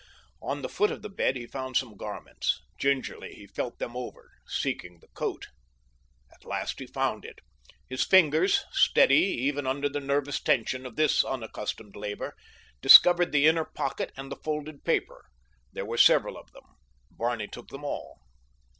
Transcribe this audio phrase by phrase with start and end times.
[0.41, 2.59] On the foot of the bed he found some garments.
[2.79, 5.45] Gingerly he felt them over, seeking the coat.
[6.33, 7.37] At last he found it.
[7.87, 12.33] His fingers, steady even under the nervous tension of this unaccustomed labor,
[12.81, 15.25] discovered the inner pocket and the folded paper.
[15.71, 16.65] There were several of them;
[17.11, 18.21] Barney took them all.